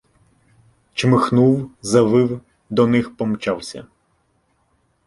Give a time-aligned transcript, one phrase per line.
[0.93, 3.87] Чмихнув, завив, до них помчався.